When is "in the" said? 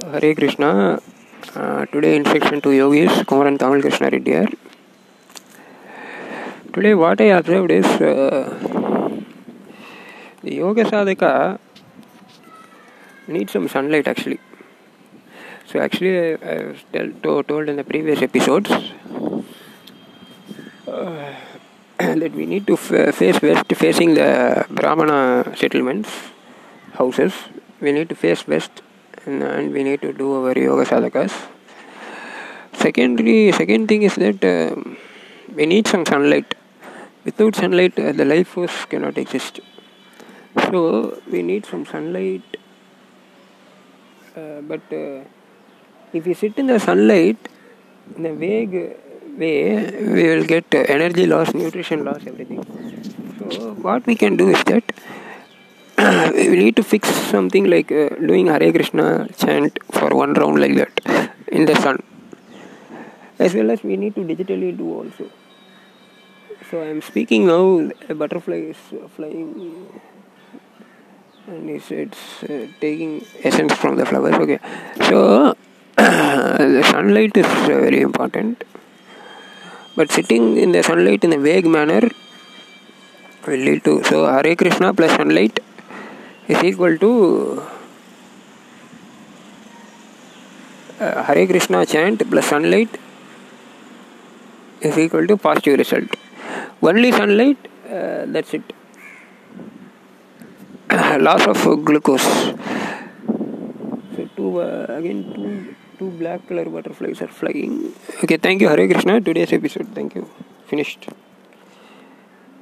17.68-17.84, 46.58-46.80, 61.48-61.76, 80.56-80.82